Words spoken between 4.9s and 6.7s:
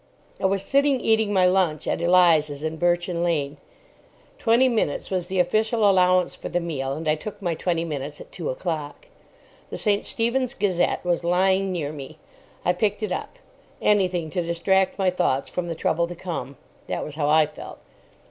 was the official allowance for the